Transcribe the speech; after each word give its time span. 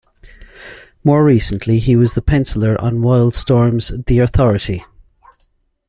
More 1.03 1.23
recently 1.23 1.77
he 1.77 1.95
was 1.95 2.15
the 2.15 2.23
penciller 2.23 2.75
on 2.81 3.01
Wildstorm's 3.03 4.03
"The 4.07 4.17
Authority". 4.17 4.83